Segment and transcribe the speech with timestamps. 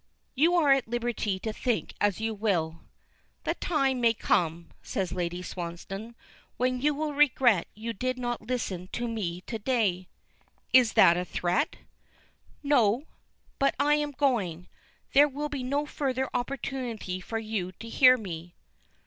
[0.33, 2.79] "You are at liberty to think as you will."
[3.43, 6.15] "The time may come," says Lady Swansdown,
[6.57, 10.07] "when you will regret you did not listen to me to day."
[10.73, 11.75] "Is that a threat?"
[12.63, 13.05] "No;
[13.59, 14.67] but I am going.
[15.13, 18.55] There will be no further opportunity for you to hear me."